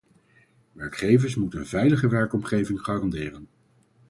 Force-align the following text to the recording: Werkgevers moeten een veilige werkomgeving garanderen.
Werkgevers 0.71 1.35
moeten 1.35 1.59
een 1.59 1.65
veilige 1.65 2.09
werkomgeving 2.09 2.79
garanderen. 2.83 3.47